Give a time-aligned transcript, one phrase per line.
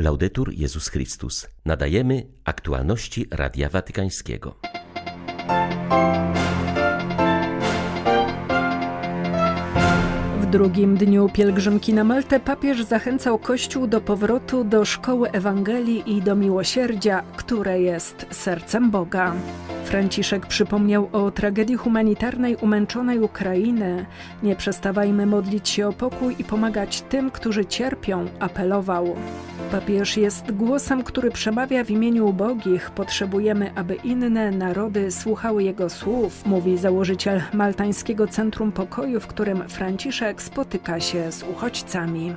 [0.00, 1.48] Laudetur Jezus Chrystus.
[1.64, 4.54] Nadajemy aktualności Radia Watykańskiego.
[10.40, 16.22] W drugim dniu pielgrzymki na Maltę papież zachęcał Kościół do powrotu do szkoły Ewangelii i
[16.22, 19.34] do miłosierdzia, które jest sercem Boga.
[19.88, 24.06] Franciszek przypomniał o tragedii humanitarnej umęczonej Ukrainy.
[24.42, 29.16] Nie przestawajmy modlić się o pokój i pomagać tym, którzy cierpią, apelował.
[29.70, 32.90] Papież jest głosem, który przemawia w imieniu ubogich.
[32.90, 40.42] Potrzebujemy, aby inne narody słuchały jego słów, mówi założyciel Maltańskiego Centrum Pokoju, w którym Franciszek
[40.42, 42.34] spotyka się z uchodźcami.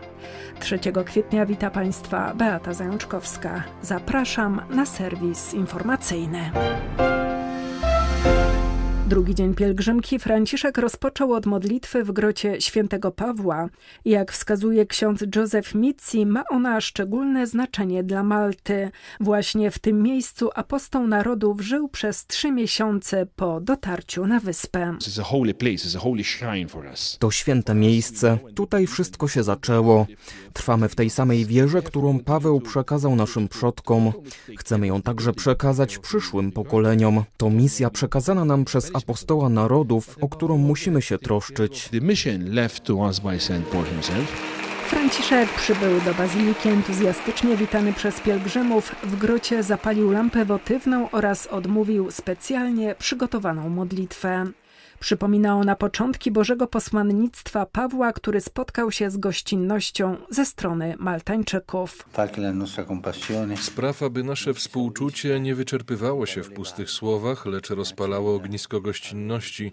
[0.59, 3.63] 3 kwietnia wita Państwa Beata Zajączkowska.
[3.81, 6.51] Zapraszam na serwis informacyjny.
[9.11, 13.69] Drugi dzień pielgrzymki Franciszek rozpoczął od modlitwy w grocie świętego Pawła.
[14.05, 18.91] Jak wskazuje ksiądz Józef Mitzi, ma ona szczególne znaczenie dla Malty.
[19.19, 24.97] Właśnie w tym miejscu apostoł narodów żył przez trzy miesiące po dotarciu na wyspę.
[27.19, 28.37] To święte miejsce.
[28.55, 30.07] Tutaj wszystko się zaczęło.
[30.53, 34.11] Trwamy w tej samej wierze, którą Paweł przekazał naszym przodkom.
[34.57, 37.23] Chcemy ją także przekazać przyszłym pokoleniom.
[37.37, 41.89] To misja przekazana nam przez apostoła narodów, o którą musimy się troszczyć.
[44.87, 48.95] Franciszek przybył do bazyliki entuzjastycznie witany przez pielgrzymów.
[49.03, 54.51] W grocie zapalił lampę wotywną oraz odmówił specjalnie przygotowaną modlitwę.
[55.01, 62.05] Przypomina ona początki Bożego posłannictwa Pawła, który spotkał się z gościnnością ze strony Maltańczyków.
[63.57, 69.71] Spraw, aby nasze współczucie nie wyczerpywało się w pustych słowach, lecz rozpalało ognisko gościnności,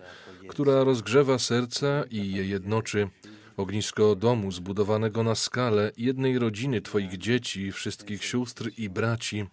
[0.48, 3.08] która rozgrzewa serca i je jednoczy.
[3.56, 9.46] Ognisko domu zbudowanego na skalę jednej rodziny Twoich dzieci, wszystkich sióstr i braci.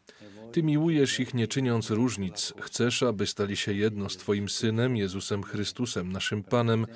[0.56, 2.54] Ty miłujesz ich nie czyniąc różnic.
[2.62, 6.88] Chcesz, aby stali się jedno z Twoim Synem, Jezusem Chrystusem, naszym Panem,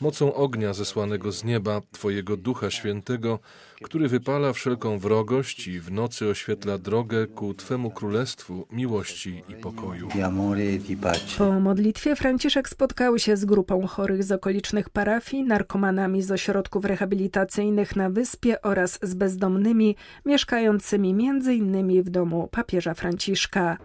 [0.00, 3.38] mocą ognia zesłanego z nieba, Twojego Ducha Świętego,
[3.82, 10.08] który wypala wszelką wrogość i w nocy oświetla drogę ku Twemu Królestwu miłości i pokoju.
[11.38, 17.96] Po modlitwie Franciszek spotkał się z grupą chorych z okolicznych parafii, narkomanami z ośrodków rehabilitacyjnych
[17.96, 19.96] na wyspie oraz z bezdomnymi
[20.26, 23.78] mieszkającymi między innymi w domu papieża Franciszka.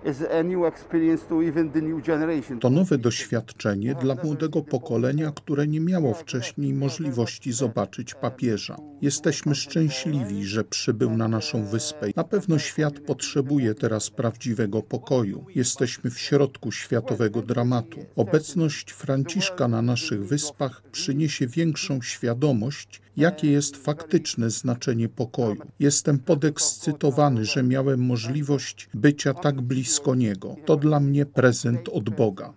[2.59, 8.77] To nowe doświadczenie dla młodego pokolenia, które nie miało wcześniej możliwości zobaczyć papieża.
[9.01, 12.07] Jesteśmy szczęśliwi, że przybył na naszą wyspę.
[12.15, 15.45] Na pewno świat potrzebuje teraz prawdziwego pokoju.
[15.55, 17.99] Jesteśmy w środku światowego dramatu.
[18.15, 25.61] Obecność Franciszka na naszych wyspach przyniesie większą świadomość, jakie jest faktyczne znaczenie pokoju.
[25.79, 30.55] Jestem podekscytowany, że miałem możliwość bycia tak blisko niego.
[30.65, 32.53] To dla mnie prezent od Boga.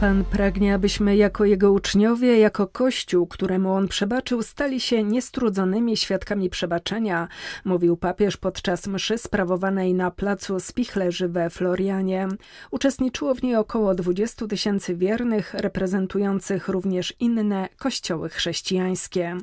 [0.00, 6.50] Pan pragnie, abyśmy jako Jego uczniowie, jako Kościół, któremu On przebaczył, stali się niestrudzonymi świadkami
[6.50, 7.28] przebaczenia,
[7.64, 12.28] mówił papież podczas mszy sprawowanej na placu Spichlerzy we Florianie.
[12.70, 19.36] Uczestniczyło w niej około 20 tysięcy wiernych, reprezentujących również inne kościoły chrześcijańskie.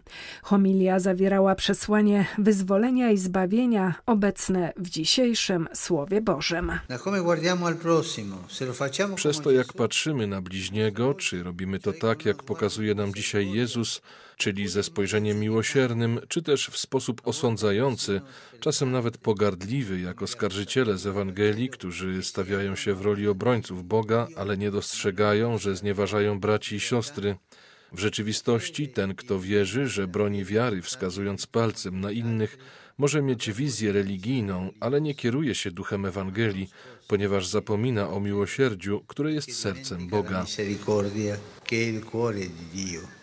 [0.44, 6.72] Homilia zawierała przesłanie wyzwolenia i zbawienia obecne w dzisiejszym Słowie Bożym.
[9.16, 14.02] Przez to, jak patrzymy na bliźniego, czy robimy to tak, jak pokazuje nam dzisiaj Jezus,
[14.38, 18.22] czyli ze spojrzeniem miłosiernym, czy też w sposób osądzający,
[18.59, 24.57] czasem nawet pogardliwy, jak oskarżyciele z Ewangelii, którzy stawiają się w roli obrońców Boga, ale
[24.57, 27.36] nie dostrzegają, że znieważają braci i siostry.
[27.91, 32.57] W rzeczywistości ten, kto wierzy, że broni wiary, wskazując palcem na innych,
[32.97, 36.69] może mieć wizję religijną, ale nie kieruje się duchem Ewangelii,
[37.08, 40.46] ponieważ zapomina o miłosierdziu, które jest sercem Boga.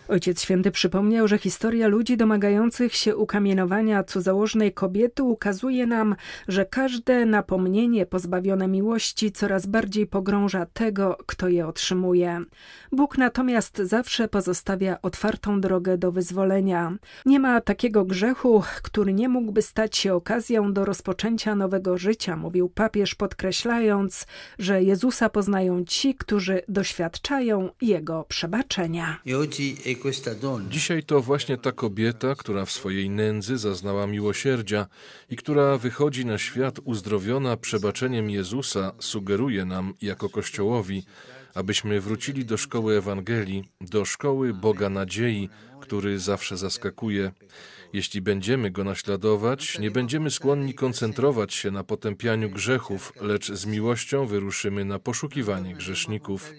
[0.08, 6.16] Ojciec Święty przypomniał, że historia ludzi domagających się ukamienowania cudzołożnej kobiety ukazuje nam,
[6.48, 12.40] że każde napomnienie pozbawione miłości coraz bardziej pogrąża tego, kto je otrzymuje.
[12.92, 16.96] Bóg natomiast zawsze pozostawia otwartą drogę do wyzwolenia.
[17.26, 22.68] Nie ma takiego grzechu, który nie mógłby stać się okazją do rozpoczęcia nowego życia, mówił
[22.68, 24.26] papież, podkreślając,
[24.58, 29.20] że Jezusa poznają ci, którzy doświadczają Jego przebaczenia.
[30.70, 34.86] Dzisiaj to właśnie ta kobieta, która w swojej nędzy zaznała miłosierdzia
[35.30, 41.04] i która wychodzi na świat uzdrowiona przebaczeniem Jezusa, sugeruje nam jako Kościołowi,
[41.54, 45.48] abyśmy wrócili do szkoły Ewangelii, do szkoły Boga nadziei,
[45.80, 47.32] który zawsze zaskakuje.
[47.92, 54.26] Jeśli będziemy go naśladować, nie będziemy skłonni koncentrować się na potępianiu grzechów, lecz z miłością
[54.26, 56.52] wyruszymy na poszukiwanie grzeszników.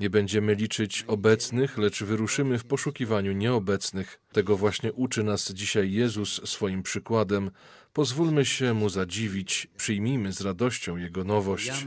[0.00, 4.20] Nie będziemy liczyć obecnych, lecz wyruszymy w poszukiwaniu nieobecnych.
[4.36, 7.50] Tego właśnie uczy nas dzisiaj Jezus swoim przykładem.
[7.92, 11.86] Pozwólmy się Mu zadziwić, przyjmijmy z radością Jego nowość.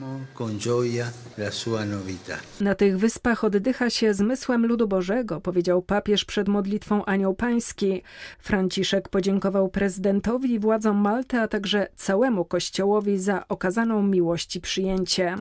[2.61, 8.03] Na tych wyspach oddycha się zmysłem ludu Bożego, powiedział papież przed modlitwą Anioł Pański.
[8.39, 15.35] Franciszek podziękował prezydentowi i władzom Malty, a także całemu Kościołowi za okazaną miłość i przyjęcie.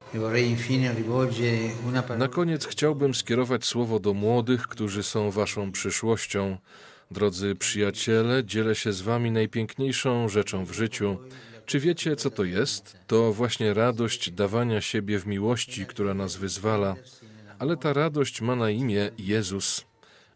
[2.18, 6.58] Na koniec chciałbym skierować słowo do młodych, którzy są waszą przyszłością.
[7.10, 11.16] Drodzy przyjaciele, dzielę się z wami najpiękniejszą rzeczą w życiu.
[11.66, 12.98] Czy wiecie, co to jest?
[13.06, 16.96] To właśnie radość dawania siebie w miłości, która nas wyzwala.
[17.58, 19.84] Ale ta radość ma na imię Jezus.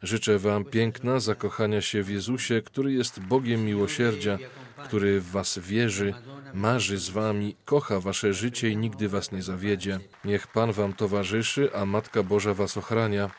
[0.02, 4.38] Życzę wam piękna zakochania się w Jezusie, który jest Bogiem miłosierdzia,
[4.84, 6.14] który w was wierzy,
[6.54, 10.00] marzy z wami, kocha wasze życie i nigdy was nie zawiedzie.
[10.24, 13.30] Niech Pan wam towarzyszy, a Matka Boża was ochrania.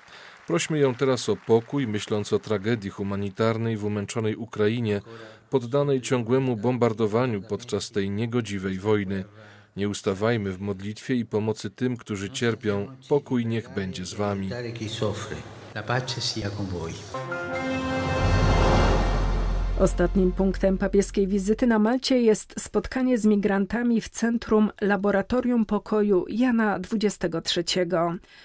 [0.47, 5.01] Prośmy ją teraz o pokój, myśląc o tragedii humanitarnej w umęczonej Ukrainie,
[5.49, 9.25] poddanej ciągłemu bombardowaniu podczas tej niegodziwej wojny.
[9.75, 12.87] Nie ustawajmy w modlitwie i pomocy tym, którzy cierpią.
[13.09, 14.49] Pokój niech będzie z wami.
[15.75, 16.93] La pace sia con voi.
[19.83, 26.79] Ostatnim punktem papieskiej wizyty na Malcie jest spotkanie z migrantami w Centrum Laboratorium Pokoju Jana
[26.93, 27.85] XXIII.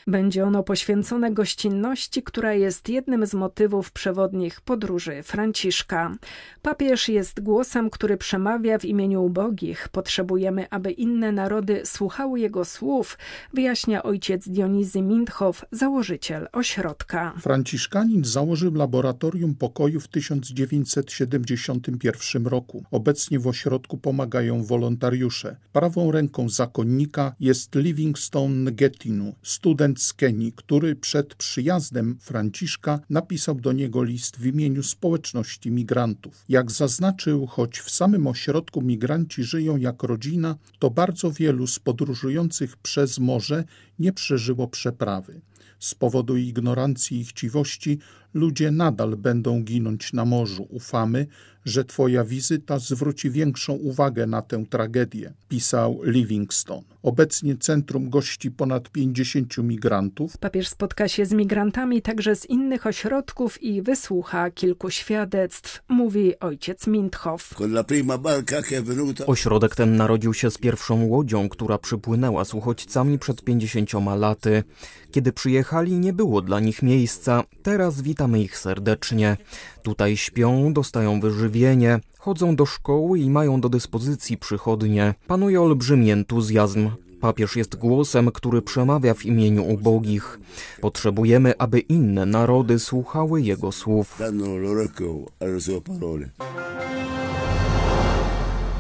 [0.06, 6.14] Będzie ono poświęcone gościnności, która jest jednym z motywów przewodnich podróży Franciszka.
[6.62, 9.88] Papież jest głosem, który przemawia w imieniu ubogich.
[9.88, 13.18] Potrzebujemy, aby inne narody słuchały jego słów,
[13.54, 17.32] wyjaśnia ojciec Dionizy Mindhoff, założyciel ośrodka.
[17.40, 22.84] Franciszkanin założył Laboratorium Pokoju w 1970 1971 roku.
[22.90, 25.56] Obecnie w ośrodku pomagają wolontariusze.
[25.72, 33.72] Prawą ręką zakonnika jest Livingstone Getinu, student z Kenii, który przed przyjazdem Franciszka napisał do
[33.72, 36.44] niego list w imieniu społeczności migrantów.
[36.48, 42.76] Jak zaznaczył, choć w samym ośrodku migranci żyją jak rodzina, to bardzo wielu z podróżujących
[42.76, 43.64] przez morze
[43.98, 45.40] nie przeżyło przeprawy.
[45.78, 47.98] Z powodu ignorancji i chciwości
[48.34, 50.66] ludzie nadal będą ginąć na morzu.
[50.70, 51.26] Ufamy,
[51.68, 56.82] że Twoja wizyta zwróci większą uwagę na tę tragedię, pisał Livingstone.
[57.02, 60.38] Obecnie centrum gości ponad 50 migrantów.
[60.38, 66.86] Papież spotka się z migrantami także z innych ośrodków i wysłucha kilku świadectw, mówi ojciec
[66.86, 67.54] Minthoff.
[69.26, 74.64] Ośrodek ten narodził się z pierwszą łodzią, która przypłynęła z uchodźcami przed 50 laty.
[75.10, 77.42] Kiedy przyjechali, nie było dla nich miejsca.
[77.62, 79.36] Teraz witamy ich serdecznie.
[79.88, 85.14] Tutaj śpią, dostają wyżywienie, chodzą do szkoły i mają do dyspozycji przychodnie.
[85.26, 86.90] Panuje olbrzymi entuzjazm.
[87.20, 90.40] Papież jest głosem, który przemawia w imieniu ubogich.
[90.80, 94.18] Potrzebujemy, aby inne narody słuchały jego słów.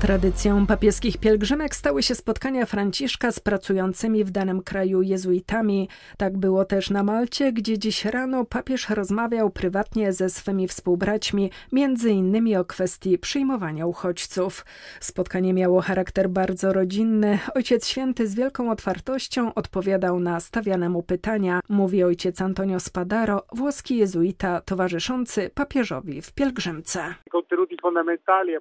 [0.00, 5.88] Tradycją papieskich pielgrzymek stały się spotkania Franciszka z pracującymi w danym kraju jezuitami.
[6.16, 12.10] Tak było też na Malcie, gdzie dziś rano papież rozmawiał prywatnie ze swymi współbraćmi, między
[12.10, 14.64] innymi o kwestii przyjmowania uchodźców.
[15.00, 17.38] Spotkanie miało charakter bardzo rodzinny.
[17.54, 23.96] Ojciec Święty z wielką otwartością odpowiadał na stawiane mu pytania, mówi ojciec Antonio Spadaro, włoski
[23.96, 27.14] jezuita towarzyszący papieżowi w pielgrzymce.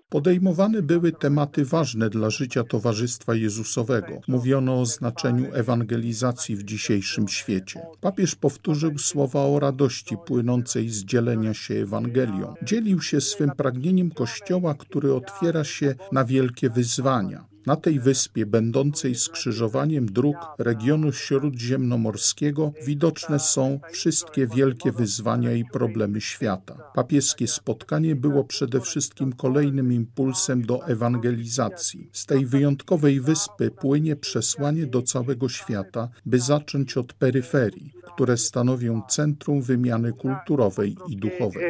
[0.09, 4.21] Podejmowane były te tematy ważne dla życia Towarzystwa Jezusowego.
[4.27, 7.81] Mówiono o znaczeniu ewangelizacji w dzisiejszym świecie.
[8.01, 12.53] Papież powtórzył słowa o radości płynącej z dzielenia się Ewangelią.
[12.63, 17.56] Dzielił się swym pragnieniem Kościoła, który otwiera się na wielkie wyzwania.
[17.67, 26.21] Na tej wyspie, będącej skrzyżowaniem dróg regionu śródziemnomorskiego, widoczne są wszystkie wielkie wyzwania i problemy
[26.21, 26.91] świata.
[26.95, 32.09] Papieskie spotkanie było przede wszystkim kolejnym impulsem do ewangelizacji.
[32.13, 39.01] Z tej wyjątkowej wyspy płynie przesłanie do całego świata, by zacząć od peryferii, które stanowią
[39.09, 41.63] centrum wymiany kulturowej i duchowej.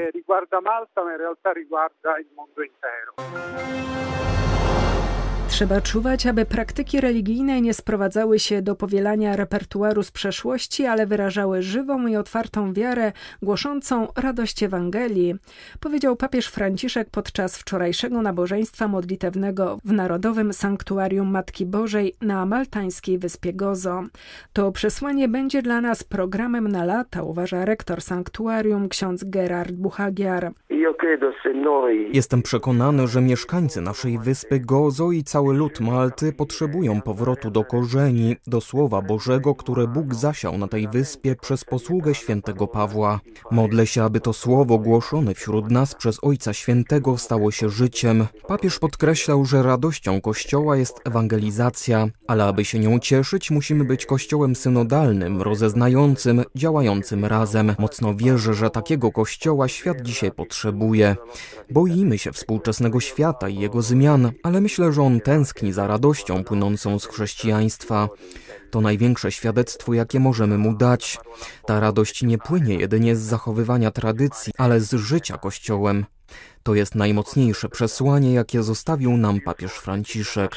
[5.57, 11.61] Trzeba czuwać, aby praktyki religijne nie sprowadzały się do powielania repertuaru z przeszłości, ale wyrażały
[11.61, 13.11] żywą i otwartą wiarę,
[13.41, 15.35] głoszącą radość Ewangelii,
[15.79, 23.53] powiedział papież Franciszek podczas wczorajszego nabożeństwa modlitewnego w Narodowym Sanktuarium Matki Bożej na maltańskiej wyspie
[23.53, 24.03] Gozo.
[24.53, 30.51] To przesłanie będzie dla nas programem na lata, uważa rektor sanktuarium ksiądz Gerard Buchagiar.
[32.13, 38.35] Jestem przekonany, że mieszkańcy naszej wyspy Gozo i cały lud Malty potrzebują powrotu do korzeni,
[38.47, 43.19] do Słowa Bożego, które Bóg zasiał na tej wyspie przez posługę świętego Pawła.
[43.51, 48.25] Modlę się, aby to słowo głoszone wśród nas przez Ojca Świętego stało się życiem.
[48.47, 54.55] Papież podkreślał, że radością Kościoła jest ewangelizacja, ale aby się nią cieszyć, musimy być Kościołem
[54.55, 57.75] synodalnym, rozeznającym, działającym razem.
[57.79, 60.76] Mocno wierzę, że takiego Kościoła świat dzisiaj potrzebuje.
[61.69, 66.99] Boimy się współczesnego świata i jego zmian, ale myślę, że on tęskni za radością płynącą
[66.99, 68.09] z chrześcijaństwa.
[68.71, 71.17] To największe świadectwo, jakie możemy mu dać.
[71.65, 76.05] Ta radość nie płynie jedynie z zachowywania tradycji, ale z życia Kościołem.
[76.63, 80.55] To jest najmocniejsze przesłanie, jakie zostawił nam papież Franciszek.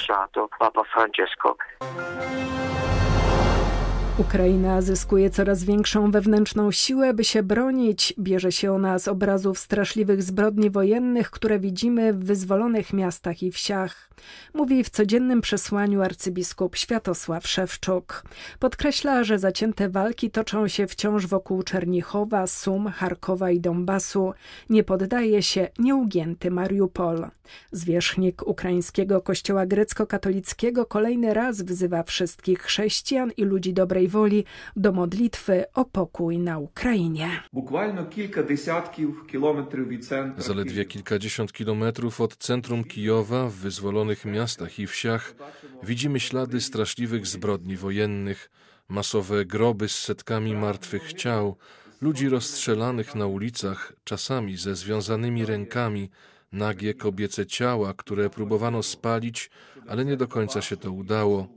[4.18, 8.14] Ukraina zyskuje coraz większą wewnętrzną siłę, by się bronić.
[8.18, 14.10] Bierze się ona z obrazów straszliwych zbrodni wojennych, które widzimy w wyzwolonych miastach i wsiach.
[14.54, 18.22] Mówi w codziennym przesłaniu arcybiskup Światosław Szewczuk.
[18.58, 24.32] Podkreśla, że zacięte walki toczą się wciąż wokół Czernichowa, Sum, Charkowa i Donbasu.
[24.70, 27.30] Nie poddaje się nieugięty Mariupol.
[27.72, 34.44] Zwierzchnik ukraińskiego kościoła grecko-katolickiego kolejny raz wzywa wszystkich chrześcijan i ludzi dobrej woli
[34.76, 37.42] do modlitwy o pokój na Ukrainie.
[40.38, 45.34] Zaledwie kilkadziesiąt kilometrów od centrum Kijowa w wyzwolonych miastach i wsiach
[45.82, 48.50] widzimy ślady straszliwych zbrodni wojennych,
[48.88, 51.56] masowe groby z setkami martwych ciał,
[52.00, 56.10] ludzi rozstrzelanych na ulicach, czasami ze związanymi rękami,
[56.52, 59.50] nagie kobiece ciała, które próbowano spalić,
[59.88, 61.48] ale nie do końca się to udało.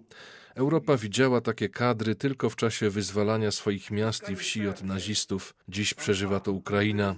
[0.56, 5.56] Europa widziała takie kadry tylko w czasie wyzwalania swoich miast i wsi od nazistów.
[5.70, 7.16] Dziś przeżywa to Ukraina.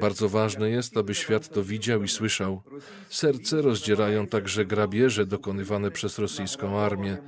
[0.00, 2.62] Bardzo ważne jest, aby świat to widział i słyszał.
[3.08, 7.18] Serce rozdzierają także grabieże dokonywane przez rosyjską armię.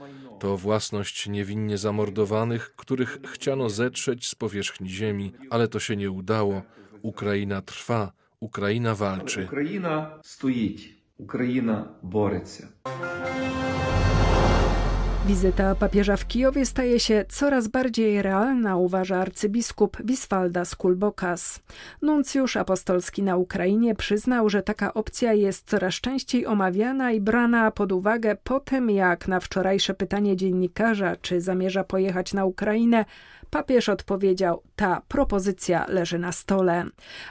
[0.40, 6.62] To własność niewinnie zamordowanych, których chciano zetrzeć z powierzchni ziemi, ale to się nie udało.
[7.02, 9.44] Ukraina trwa, Ukraina walczy.
[9.44, 10.78] Ukraina stoi,
[11.18, 12.68] Ukraina boryca.
[15.26, 21.60] Wizyta papieża w Kijowie staje się coraz bardziej realna, uważa arcybiskup Wiswalda Kulbokas.
[22.02, 27.92] Nuncjusz apostolski na Ukrainie przyznał, że taka opcja jest coraz częściej omawiana i brana pod
[27.92, 33.04] uwagę po tym, jak na wczorajsze pytanie dziennikarza, czy zamierza pojechać na Ukrainę,
[33.50, 36.84] Papież odpowiedział: Ta propozycja leży na stole.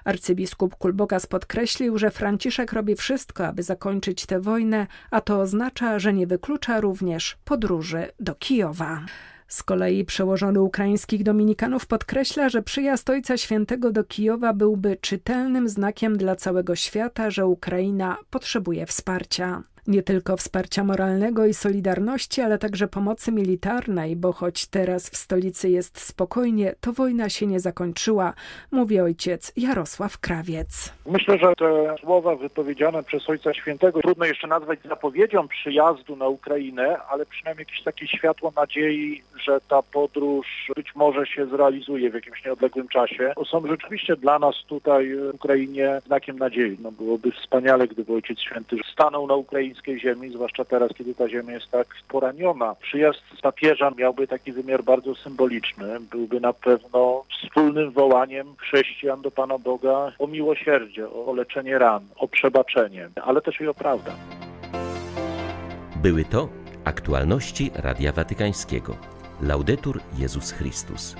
[0.03, 6.13] Arcybiskup Kulbokas podkreślił, że Franciszek robi wszystko, aby zakończyć tę wojnę, a to oznacza, że
[6.13, 9.01] nie wyklucza również podróży do Kijowa.
[9.47, 16.17] Z kolei przełożony ukraińskich dominikanów podkreśla, że przyjazd Ojca Świętego do Kijowa byłby czytelnym znakiem
[16.17, 22.87] dla całego świata, że Ukraina potrzebuje wsparcia nie tylko wsparcia moralnego i solidarności, ale także
[22.87, 28.33] pomocy militarnej, bo choć teraz w stolicy jest spokojnie, to wojna się nie zakończyła,
[28.71, 30.93] mówi ojciec Jarosław Krawiec.
[31.05, 36.97] Myślę, że te słowa wypowiedziane przez Ojca Świętego trudno jeszcze nazwać zapowiedzią przyjazdu na Ukrainę,
[37.09, 42.45] ale przynajmniej jakieś takie światło nadziei, że ta podróż być może się zrealizuje w jakimś
[42.45, 43.33] nieodległym czasie.
[43.51, 46.77] Są rzeczywiście dla nas tutaj w Ukrainie znakiem nadziei.
[46.79, 51.29] No byłoby wspaniale, gdyby Ojciec Święty stanął na Ukrainie ukraińskiej ziemi, zwłaszcza teraz, kiedy ta
[51.29, 52.75] ziemia jest tak poraniona.
[52.75, 55.99] Przyjazd papieża miałby taki wymiar bardzo symboliczny.
[55.99, 62.27] Byłby na pewno wspólnym wołaniem chrześcijan do Pana Boga o miłosierdzie, o leczenie ran, o
[62.27, 64.11] przebaczenie, ale też i o prawdę.
[65.95, 66.49] Były to
[66.85, 68.95] aktualności Radia Watykańskiego.
[69.41, 71.15] Laudetur Jezus Chrystus.